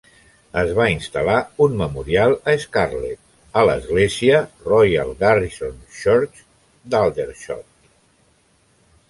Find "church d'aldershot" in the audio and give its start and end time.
6.01-7.71